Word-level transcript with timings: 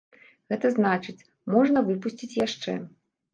Гэта 0.53 0.71
значыць, 0.77 1.27
можна 1.57 1.85
выпусціць 1.91 2.31
яшчэ. 2.45 2.77